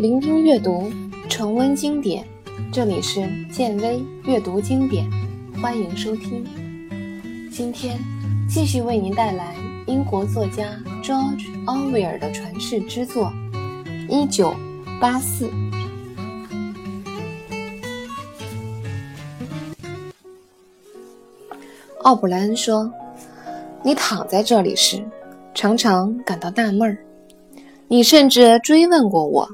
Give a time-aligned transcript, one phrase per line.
[0.00, 0.90] 聆听阅读，
[1.28, 2.26] 重温经典。
[2.72, 3.20] 这里是
[3.52, 5.06] 建威阅读经典，
[5.60, 6.42] 欢迎收听。
[7.52, 7.98] 今天
[8.48, 9.54] 继续为您带来
[9.86, 10.64] 英国作家
[11.02, 13.30] George Orwell 的传世之作
[14.08, 14.54] 《一九
[14.98, 15.46] 八四》。
[21.98, 22.90] 奥布莱恩说
[23.84, 25.04] ：“你躺在这里时，
[25.52, 26.96] 常常感到纳闷儿。
[27.86, 29.46] 你甚至追问过我，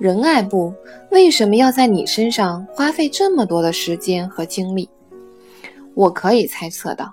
[0.00, 0.72] 仁爱部
[1.10, 4.88] 为什么要在你身上花费这么多的时间和精力？
[5.94, 7.12] 我可以猜测到，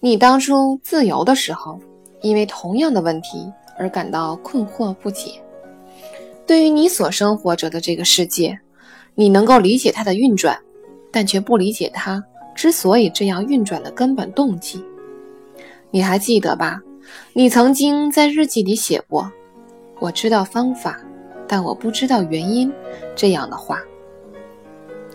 [0.00, 1.78] 你当初自由的时候，
[2.22, 5.40] 因为同样的问题而感到困惑不解。
[6.44, 8.58] 对于你所生活着的这个世界，
[9.14, 10.58] 你能够理解它的运转，
[11.12, 12.20] 但却不理解它。”
[12.56, 14.82] 之所以这样运转的根本动机，
[15.92, 16.80] 你还记得吧？
[17.34, 19.30] 你曾经在日记里写过
[20.00, 20.98] ：“我知道方法，
[21.48, 22.72] 但我不知道原因。”
[23.14, 23.82] 这样的话。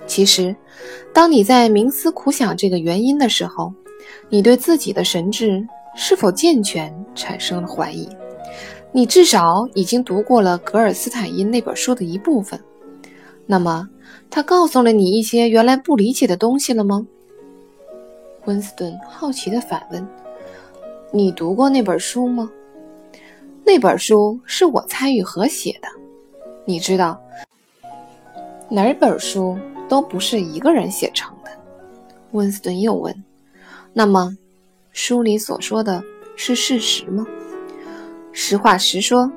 [0.08, 0.56] 其实，
[1.14, 3.74] 当你在冥思苦想这个原因的时候，
[4.30, 5.66] 你对自己的神智
[5.96, 8.10] 是否健全产生了怀疑。
[8.92, 12.60] 你至少已经读过了格尔斯坦因那本书的一部分。
[13.46, 13.88] 那么，
[14.30, 17.06] 他告诉了你一些原来不理解的东西了吗？
[18.46, 20.06] 温斯顿好奇地反问
[21.14, 22.52] ：“你读过那本书吗？
[23.64, 25.88] 那本书是我参与合写的。
[26.72, 27.22] 你知道，
[28.70, 31.52] 哪本书都不是一个人写成的。”
[32.32, 33.14] 温斯顿又问
[33.92, 34.38] ：“那么，
[34.94, 36.02] 书里所说的
[36.38, 37.28] 是事实吗？”
[38.32, 39.30] 实话实说，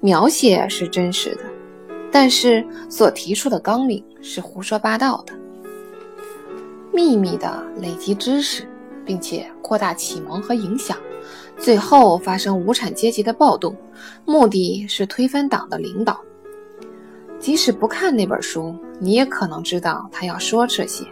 [0.00, 1.44] 描写是真实的，
[2.10, 5.32] 但是所提出的纲领是胡说八道的。
[6.92, 8.68] 秘密的累积知识，
[9.06, 10.96] 并且扩大启蒙和影响，
[11.56, 13.72] 最后发生无产阶级的暴动，
[14.24, 16.20] 目的是推翻党的领导。
[17.42, 21.04] 即使不看那本书，你也可能知道他要说这些。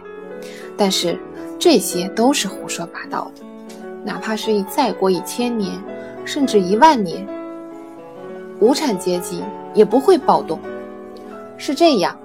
[0.77, 1.19] 但是
[1.59, 3.43] 这些都是胡说八道的。
[4.05, 5.77] 哪怕是再过一千年，
[6.23, 7.27] 甚至一万年，
[8.61, 10.57] 无产阶级也不会暴动。
[11.57, 12.17] 是这样，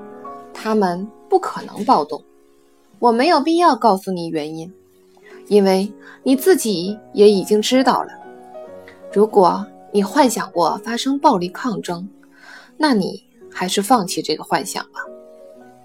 [0.54, 2.22] 他们不可能暴动。
[3.00, 4.72] 我没有必要告诉你原因，
[5.48, 5.92] 因为
[6.22, 8.10] 你自己也已经知道了。
[9.12, 12.08] 如果你幻想过发生暴力抗争，
[12.76, 13.24] 那你
[13.58, 15.00] 还是放弃这个幻想吧。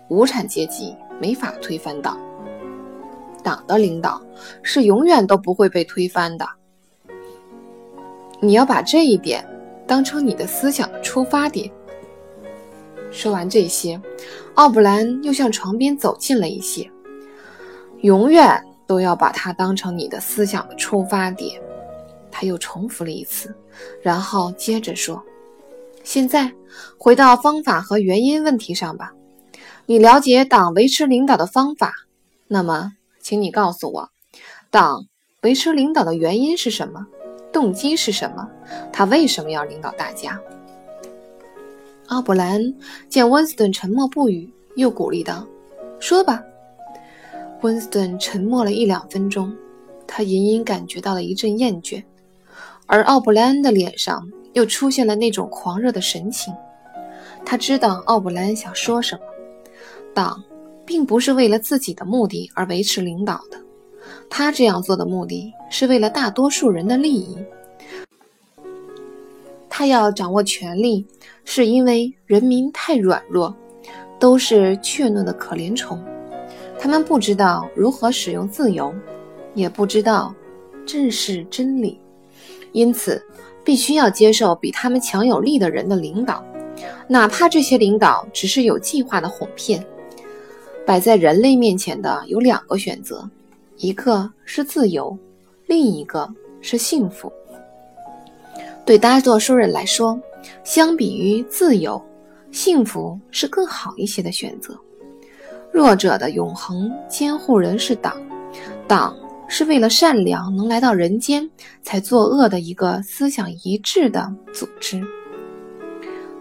[0.10, 2.20] 无产阶级没法推翻党，
[3.42, 4.22] 党的领导
[4.62, 6.46] 是永远都不会被推翻的。
[8.42, 9.48] 你要把这一点
[9.88, 11.72] 当成你的思想的出发点。
[13.10, 13.98] 说完这些，
[14.56, 16.92] 奥布兰又向床边走近了一些。
[18.02, 21.62] 永远都要把它当成你的思想的出发点，
[22.30, 23.56] 他又重复了一次，
[24.02, 25.24] 然后接着说
[26.04, 26.52] ：“现在
[26.98, 29.14] 回到方法和原因问题上吧。
[29.86, 31.94] 你了解党维持领导的方法，
[32.48, 34.10] 那么，请你告诉我，
[34.70, 35.06] 党
[35.42, 37.06] 维持领导的原因是什么？
[37.52, 38.48] 动机是什么？
[38.94, 40.40] 他为什么要领导大家？”
[42.08, 42.76] 奥布莱恩
[43.10, 45.46] 见温斯顿沉默不语，又鼓励道
[46.00, 46.42] ：“说吧。”
[47.62, 49.56] 温斯顿沉默了一两分钟，
[50.08, 52.04] 他隐隐感觉到了一阵厌倦，
[52.86, 56.54] 而奥布莱恩的脸上又出现了那种狂热的神情。
[57.46, 59.22] 他知道奥布莱恩想说什么。
[60.14, 60.44] 党
[60.86, 63.58] 并不是为了自己的目的而维持领导的，
[64.30, 67.38] 他这样做的目的是为了大多数人的利益。
[69.70, 71.08] 他要掌握权力，
[71.46, 73.56] 是因为人民太软弱，
[74.20, 76.04] 都是怯懦的可怜虫。
[76.78, 78.94] 他们不知道如何使用自由，
[79.54, 80.36] 也不知道
[80.86, 82.00] 正视真理，
[82.74, 83.24] 因此
[83.64, 86.44] 必须要接受比他们强有力的人的领导，
[87.08, 89.86] 哪怕这些领导只是有计划的哄骗。
[90.86, 93.30] 摆在人类面前的有两个选择，
[93.78, 95.16] 一个是自由，
[95.68, 96.28] 另一个
[96.60, 97.32] 是幸福。
[98.84, 100.20] 对大多数人来说，
[100.64, 102.02] 相比于自由，
[102.52, 104.76] 幸福是更好一些的选择。
[105.72, 108.20] 弱者的永恒监护人是党，
[108.88, 109.16] 党
[109.54, 111.48] 是为了善良能来到人间
[111.84, 115.06] 才作恶的一个思想一致的组织。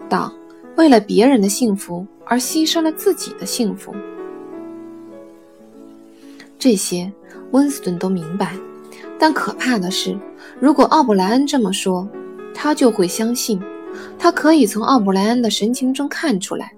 [0.07, 0.33] 党
[0.77, 3.93] 为了别人的幸福而牺牲了自己的幸福。
[6.57, 7.11] 这些
[7.51, 8.55] 温斯顿都明白，
[9.19, 10.17] 但可怕的是，
[10.57, 12.07] 如果奥布莱恩这么说，
[12.53, 13.61] 他就会相信。
[14.17, 16.71] 他可以从奥布莱恩的神情中看出来，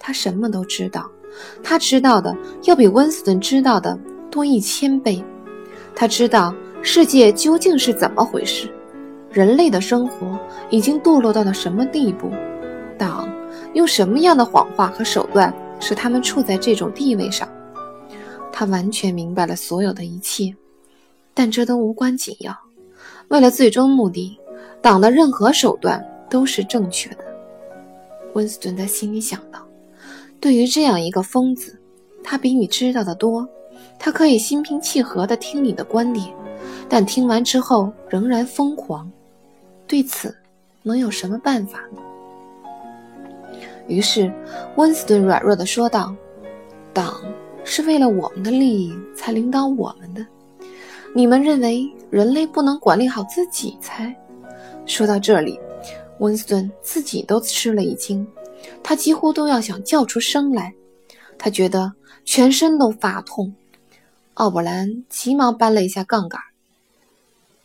[0.00, 1.08] 他什么都知道。
[1.62, 3.96] 他知道的要比温斯顿知道的
[4.28, 5.24] 多一千倍。
[5.96, 8.68] 他知道世界究竟是怎么回事，
[9.30, 10.38] 人类的生活
[10.68, 12.30] 已经堕落到了什么地步，
[12.98, 13.26] 党
[13.72, 17.48] 用什么样的谎话和手段使他们处在这种地位上。
[18.52, 20.54] 他完全明白了所有的一切，
[21.32, 22.54] 但这都无关紧要。
[23.28, 24.38] 为了最终目的，
[24.82, 27.24] 党的任何手段都是正确的。
[28.34, 29.66] 温斯顿在心里想到
[30.40, 31.78] ：“对于这样一个疯子，
[32.22, 33.48] 他比你知道的多。
[33.98, 36.26] 他可以心平气和地听你的观点，
[36.88, 39.10] 但听完之后仍然疯狂。
[39.86, 40.36] 对此，
[40.82, 42.00] 能有什么办法呢？”
[43.88, 44.32] 于是，
[44.76, 46.14] 温斯顿软弱地说道
[46.92, 47.22] ：“党
[47.64, 50.26] 是为了我们的利益才领导我们的。
[51.14, 54.14] 你们认为人类不能管理好自己才？”
[54.86, 55.58] 说到这里，
[56.18, 58.26] 温斯顿自己都吃了一惊，
[58.82, 60.74] 他几乎都要想叫出声来。
[61.38, 61.92] 他觉得
[62.24, 63.52] 全身都发痛。
[64.36, 66.38] 奥伯兰急忙搬了一下杠杆。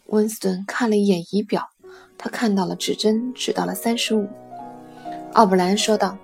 [0.06, 1.70] 温斯顿看了一眼仪表，
[2.18, 4.26] 他看到了指针指到了三十五。
[5.34, 6.18] 奥布兰说道：“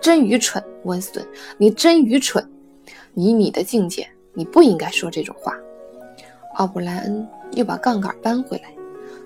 [0.00, 1.26] 真愚蠢，温斯顿，
[1.58, 2.42] 你真愚蠢！
[3.14, 5.54] 以你的境界，你不应该说这种话。”
[6.56, 8.72] 奥布莱恩又把杠杆搬回来，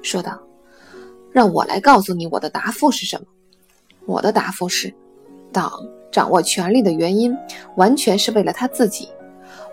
[0.03, 0.41] 说道
[1.31, 3.27] ：“让我来告诉你我的答复是什么。
[4.07, 4.93] 我的答复是，
[5.53, 5.71] 党
[6.11, 7.33] 掌握权力的原因
[7.77, 9.09] 完全是为了他自己。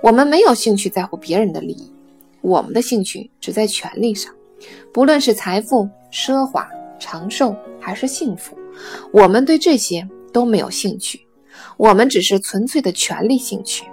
[0.01, 1.91] 我们没有兴趣在乎别人的利益，
[2.41, 4.33] 我们的兴趣只在权力上，
[4.91, 6.67] 不论是财富、奢华、
[6.99, 8.57] 长寿还是幸福。”
[9.11, 11.21] 我们对这些都没有兴趣，
[11.77, 13.85] 我们只是纯粹的权利兴趣。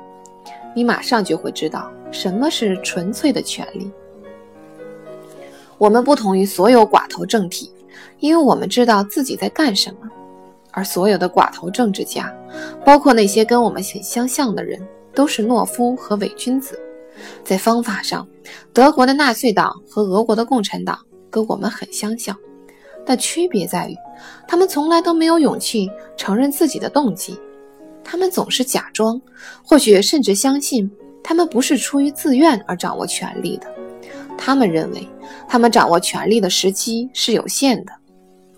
[0.74, 3.90] 你马上就会知道什么是纯粹的权利。
[5.76, 7.70] 我们不同于所有寡头政体，
[8.20, 10.08] 因为我们知道自己在干什么。
[10.70, 12.32] 而所有的寡头政治家，
[12.84, 14.80] 包括那些跟我们很相像的人，
[15.18, 16.78] 都是懦夫和伪君子。
[17.42, 18.24] 在方法上，
[18.72, 20.96] 德国的纳粹党和俄国的共产党
[21.28, 22.38] 跟我们很相像。
[23.04, 23.96] 但区别在于，
[24.46, 27.36] 他们从来都没有勇气承认自己的动机，
[28.04, 29.20] 他们总是假装，
[29.64, 30.88] 或许甚至相信
[31.20, 33.66] 他们不是出于自愿而掌握权力的。
[34.36, 35.08] 他们认为，
[35.48, 37.92] 他们掌握权力的时机是有限的，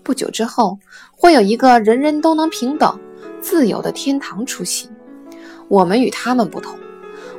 [0.03, 0.77] 不久之后
[1.11, 2.99] 会有一个人人都能平等、
[3.41, 4.87] 自由的天堂出现。
[5.71, 6.77] 我们与他们不同，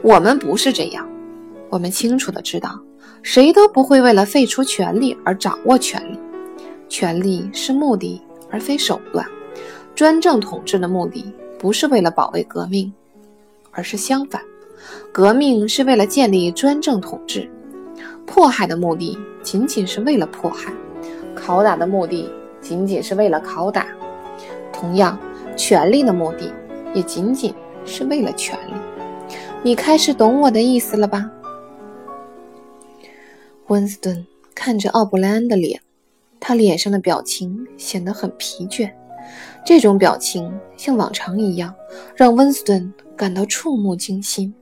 [0.00, 1.06] 我们不是这样。
[1.68, 2.80] 我们清楚地知道，
[3.22, 6.18] 谁都不会为了废除权力而掌握权力。
[6.88, 9.26] 权力是目的而非手段，
[9.94, 12.90] 专政统治的目的不是为了保卫革命，
[13.70, 14.40] 而是相反，
[15.12, 17.46] 革命是为了建立专政统治，
[18.24, 20.72] 迫害的目的仅仅是为了迫害，
[21.36, 22.30] 拷打的目的
[22.62, 23.86] 仅仅是为了拷打，
[24.72, 25.18] 同样，
[25.54, 26.50] 权力的目的
[26.94, 28.72] 也仅仅是为了权力。
[29.62, 31.30] 你开始懂我的意思了吧？
[33.68, 35.80] 温斯顿看着奥布莱恩的脸。
[36.44, 38.90] 他脸上的表情显得很疲倦，
[39.64, 41.72] 这种表情像往常一样，
[42.16, 44.52] 让温斯顿感到触目惊心。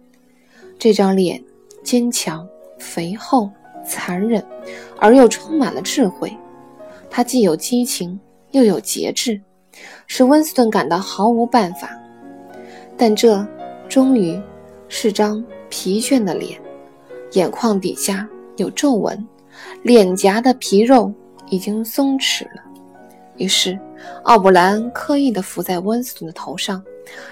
[0.79, 1.43] 这张脸
[1.83, 2.47] 坚强、
[2.79, 3.51] 肥厚、
[3.83, 4.45] 残忍，
[4.99, 6.37] 而又充满了智慧。
[7.09, 8.21] 他既有激情，
[8.51, 9.41] 又有节制，
[10.07, 11.99] 使温斯顿感到毫无办法。
[13.01, 13.45] 但这
[13.89, 14.39] 终于
[14.89, 16.61] 是张疲倦的脸，
[17.33, 19.27] 眼眶底下有皱纹，
[19.83, 21.11] 脸颊的皮肉。
[21.53, 22.63] 已经松弛了，
[23.37, 23.77] 于是
[24.23, 26.81] 奥布兰刻意地伏在温斯顿的头上，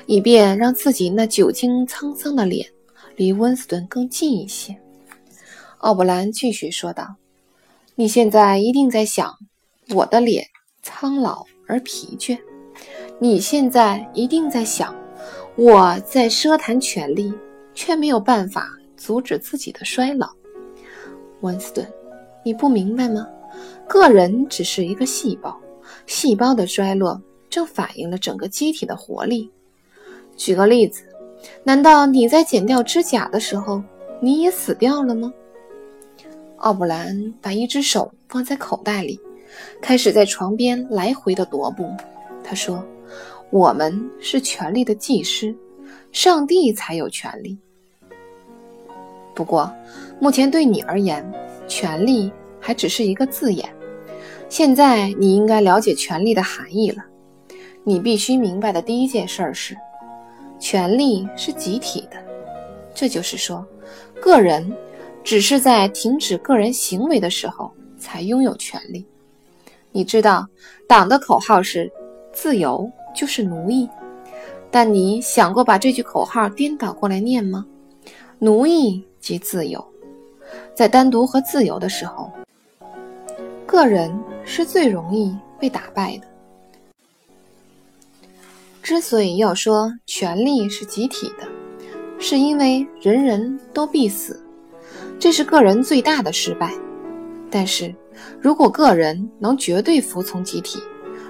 [0.07, 2.69] 以便让自己那久经沧桑的脸
[3.15, 4.77] 离温斯顿更近一些。
[5.79, 7.15] 奥布兰继续说道
[7.95, 9.39] ：“你现在一定在想，
[9.95, 10.49] 我的脸
[10.83, 12.37] 苍老而疲倦。
[13.21, 14.93] 你现在一定在想，
[15.61, 17.35] 我在奢谈权力，
[17.75, 20.31] 却没有办法阻止自己的衰老。
[21.41, 21.85] 温斯顿，
[22.45, 23.27] 你不明白吗？”
[23.89, 25.59] 个人只是一个细胞，
[26.07, 29.51] 细胞的衰落正反映了整个机体的活力。
[30.37, 31.03] 举个例子，
[31.65, 33.83] 难道你在剪掉指甲的时候，
[34.21, 35.33] 你也死掉了吗？
[36.59, 39.19] 奥布兰把一只手放在口袋里，
[39.83, 41.91] 开始在床边来回的踱步。
[42.45, 42.87] 他说
[43.51, 45.57] ：“我们是权力的技师，
[46.13, 47.59] 上帝才有权力。
[49.35, 49.73] 不过，
[50.21, 51.25] 目前对你而言，
[51.67, 53.69] 权力还只是一个字眼。”
[54.49, 57.05] 现在你应该了解权力的含义了。
[57.85, 59.77] 你必须明白的第一件事是，
[60.59, 62.17] 权力是集体的。
[62.95, 63.67] 这就是说，
[64.21, 64.75] 个人
[65.23, 69.05] 只是在停止个人行为的时候才拥有权利。
[69.93, 70.47] 你知道，
[70.87, 71.91] 党的口号是
[72.33, 73.89] “自由就是奴役”，
[74.71, 77.67] 但你想过把这句口号颠倒过来念吗？
[78.39, 79.85] 奴役即自由。
[80.75, 82.31] 在单独和自由的时候，
[83.67, 84.17] 个人。
[84.51, 86.27] 是最容易被打败的。
[88.83, 91.47] 之所以要说权力是集体的，
[92.19, 94.43] 是因为人人都必死，
[95.19, 96.73] 这是个人最大的失败。
[97.51, 97.95] 但是
[98.41, 100.81] 如果个人能绝对服从集体，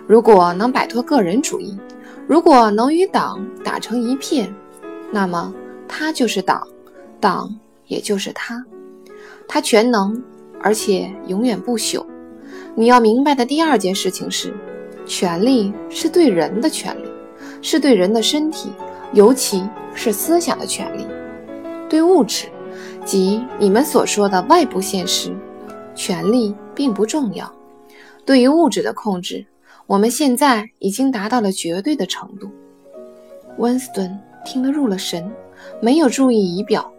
[0.08, 1.78] 如果能摆脱个人主义，
[2.26, 4.50] 如果能与党打成一片，
[5.12, 5.52] 那么
[5.86, 6.66] 他就是党，
[7.20, 7.54] 党
[7.88, 8.64] 也就是他，
[9.46, 10.20] 他全能，
[10.62, 12.06] 而且永远不朽。
[12.74, 14.54] 你要明白的第二件事情是，
[15.04, 17.06] 权力是对人的权利，
[17.60, 18.70] 是对人的身体，
[19.12, 19.62] 尤其
[19.92, 21.06] 是思想的权利。
[21.86, 22.46] 对物质，
[23.04, 25.36] 即你们所说的外部现实，
[25.94, 27.52] 权力并不重要。
[28.24, 29.44] 对于物质的控制。
[29.88, 32.50] 我们现在已经达到了绝对的程度。
[33.56, 35.32] 温斯顿听得入了神，
[35.80, 36.92] 没有注意仪表。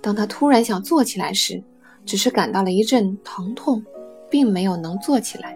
[0.00, 1.62] 当他突然想坐起来时，
[2.06, 3.84] 只是感到了一阵疼痛，
[4.30, 5.54] 并没有能坐起来。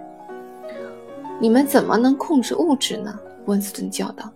[1.40, 3.18] 你们怎么能控制物质呢？
[3.46, 4.30] 温斯顿叫道。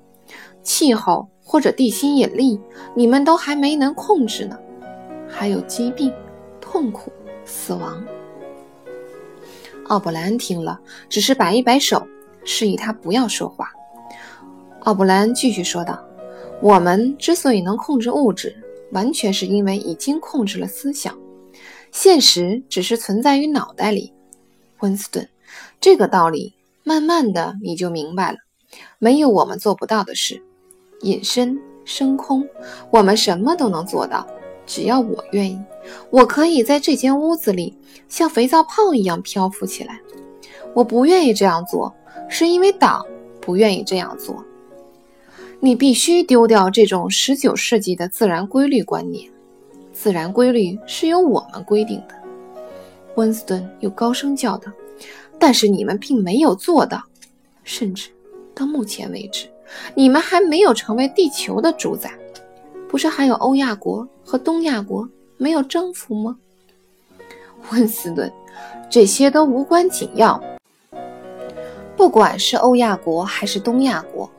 [0.62, 2.58] 气候或者地心引力，
[2.94, 4.58] 你们都还没能控制呢。
[5.28, 6.10] 还有疾病、
[6.58, 7.12] 痛苦、
[7.44, 8.02] 死亡。
[9.88, 12.06] 奥布莱恩听了，只是摆一摆手。
[12.46, 13.70] 示意他不要说话。
[14.80, 15.98] 奥布莱恩继续说道
[16.60, 18.54] ：“我们之所以能控制物质，
[18.92, 21.18] 完全是因为已经控制了思想。
[21.90, 24.12] 现实只是存在于脑袋里。”
[24.80, 25.26] 温斯顿，
[25.80, 28.36] 这个道理慢慢的你就明白了。
[28.98, 30.42] 没有我们做不到的事。
[31.00, 32.46] 隐身、升空，
[32.90, 34.26] 我们什么都能做到，
[34.66, 35.58] 只要我愿意。
[36.10, 37.76] 我可以在这间屋子里
[38.08, 40.00] 像肥皂泡一样漂浮起来。
[40.74, 41.94] 我不愿意这样做。
[42.26, 43.04] 是因为党
[43.40, 44.42] 不愿意这样做。
[45.60, 49.30] 你必须丢掉这种十九世纪的自然规律观念。
[49.92, 52.14] 自然规律是由我们规定的。
[53.16, 54.72] 温斯顿又高声叫道
[55.38, 57.04] ：“但是你们并没有做到，
[57.62, 58.10] 甚至
[58.54, 59.46] 到目前为止，
[59.94, 62.10] 你们还没有成为地球的主宰。
[62.94, 66.38] 不是还有欧亚国和东亚国没有征服吗？”
[67.72, 68.32] 温斯顿，
[68.88, 70.40] 这些都无关紧要。
[71.96, 74.30] 不管是欧亚国还是东亚国，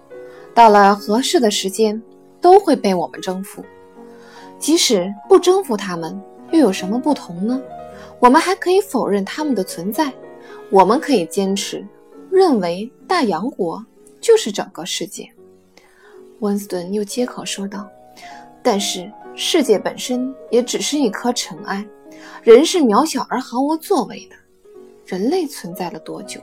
[0.53, 2.01] 到了合适的时间，
[2.39, 3.61] 都会被我们征服。
[4.57, 6.17] 即使不征服他们，
[6.51, 7.61] 又有什么不同呢？
[8.21, 10.13] 我们还可以否认他们的存在。
[10.69, 11.85] 我们可以坚持，
[12.31, 13.85] 认为大洋国
[14.21, 15.29] 就是整个世界。
[16.39, 17.85] 温斯顿又接口说道
[18.65, 21.85] ：“但是世界本身也只是一颗尘埃，
[22.41, 24.35] 人是渺小而毫无作为的。
[25.05, 26.41] 人类存在了多久？”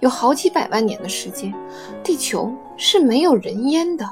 [0.00, 1.54] 有好几百万年的时间，
[2.02, 4.04] 地球是没有人烟的。”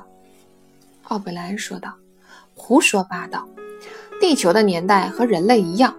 [1.08, 1.92] 奥贝莱恩说道。
[2.54, 3.48] “胡说八道！
[4.20, 5.94] 地球的年代和人类一样，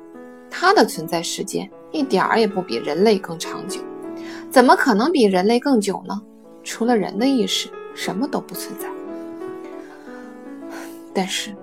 [0.50, 3.81] 它的存在时间一点儿也不比人类更长久。
[4.50, 6.22] 怎么可能比人类更久呢？
[6.63, 8.88] 除了人的意识，什么都不存在。
[11.13, 11.56] 但是，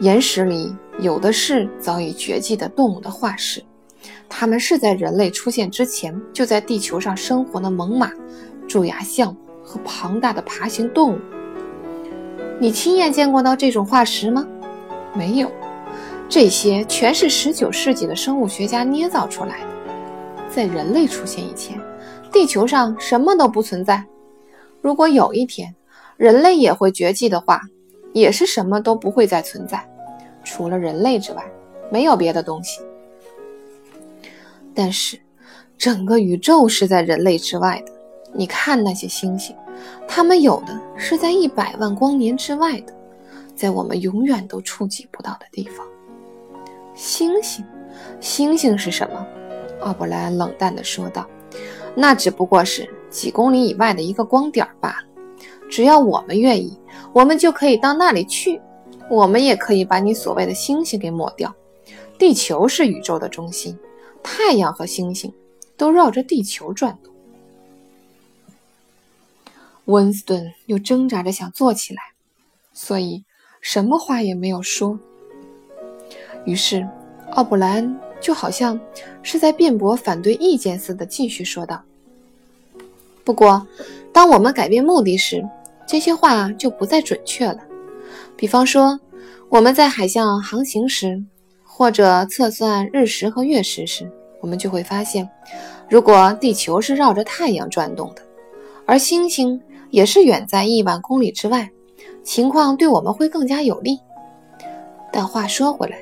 [0.00, 3.62] 岩石里有的是早已绝迹的动物的化石。”
[4.28, 8.10] 它们是在人类出现之前就在地球上生活的猛犸、
[8.66, 11.18] 蛀牙象和庞大的爬行动物。
[12.58, 14.46] 你亲眼见过到这种化石吗？
[15.14, 15.52] 没有，
[16.30, 19.66] 这些全是19世纪的生物学家捏造出来的。
[20.48, 21.78] 在人类出现以前，
[22.32, 24.04] 地球上什么都不存在。
[24.80, 25.74] 如果有一天
[26.16, 27.60] 人类也会绝迹的话，
[28.12, 29.86] 也是什么都不会再存在，
[30.44, 31.44] 除了人类之外，
[31.90, 32.80] 没有别的东西。
[34.74, 35.20] 但是，
[35.76, 37.92] 整个宇宙是在人类之外的。
[38.34, 39.54] 你看那些星星，
[40.08, 42.94] 它们有的是在一百万光年之外的，
[43.54, 45.86] 在我们永远都触及不到的地方。
[46.94, 47.64] 星星，
[48.20, 49.26] 星星是什么？
[49.80, 51.26] 奥布莱恩冷淡地说道
[51.94, 55.11] ：“那只不过是几公里以外的一个光点罢了。
[55.70, 56.78] 只要我们愿意，
[57.12, 58.60] 我们就可以到那里去。
[59.10, 61.54] 我们也可以把你所谓的星星给抹掉。
[62.18, 63.78] 地球是宇宙的中心。”
[64.24, 65.34] 太阳和星星
[65.76, 67.12] 都绕着地球转动。
[69.86, 72.00] 温斯顿又挣扎着想坐起来，
[72.72, 73.24] 所以
[73.60, 74.96] 什么话也没有说。
[76.46, 76.88] 于是，
[77.32, 78.78] 奥布莱恩就好像
[79.24, 81.82] 是在辩驳反对意见似的，继续说道
[83.24, 83.66] ：“不过，
[84.12, 85.46] 当我们改变目的时，
[85.86, 87.58] 这些话就不再准确了。
[88.36, 88.98] 比方说，
[89.48, 91.22] 我们在海上航行时。”
[91.74, 94.08] 或者测算日食和月食时，
[94.42, 95.28] 我们就会发现，
[95.88, 98.22] 如果地球是绕着太阳转动的，
[98.84, 101.68] 而星星也是远在亿万公里之外，
[102.22, 103.98] 情况对我们会更加有利。
[105.10, 105.96] 但话说回来，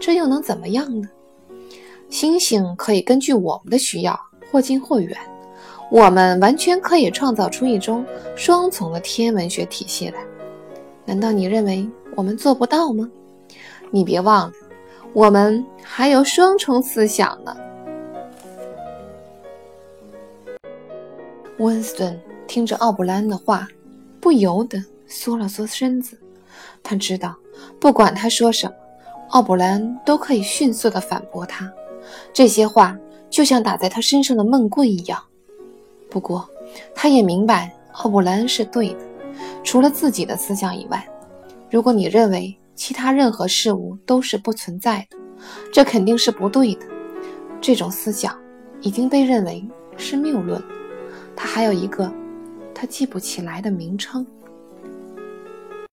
[0.00, 1.06] 这又能怎么样呢？
[2.08, 4.18] 星星可以根据我们的需要
[4.50, 5.14] 或近或远，
[5.90, 8.04] 我们完全可以创造出一种
[8.36, 10.20] 双重的天文学体系来。
[11.04, 13.10] 难道你认为我们做不到吗？
[13.90, 14.52] 你别忘了，
[15.12, 17.56] 我们还有双重思想呢。
[21.58, 23.66] 温斯顿听着奥布兰的话，
[24.20, 26.16] 不由得缩了缩身子。
[26.84, 27.36] 他知道，
[27.80, 28.72] 不管他说什么，
[29.30, 31.68] 奥布兰都可以迅速地反驳他。
[32.32, 32.96] 这些话
[33.28, 35.20] 就像打在他身上的闷棍一样。
[36.10, 36.48] 不过，
[36.94, 38.98] 他也明白奥布莱恩是对的。
[39.62, 41.06] 除了自己的思想以外，
[41.70, 45.16] 如果你认为其他任何事物都是不存在的，
[45.72, 46.86] 这肯定是不对的。
[47.60, 48.36] 这种思想
[48.80, 49.64] 已经被认为
[49.96, 50.62] 是谬论。
[51.36, 52.12] 它还有一个
[52.74, 54.26] 他记不起来的名称。